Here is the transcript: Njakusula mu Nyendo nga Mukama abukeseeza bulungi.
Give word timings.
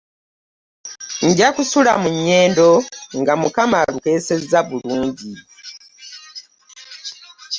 Njakusula 1.27 1.93
mu 2.01 2.09
Nyendo 2.25 2.69
nga 3.19 3.33
Mukama 3.41 3.75
abukeseeza 3.83 4.59
bulungi. 4.67 5.33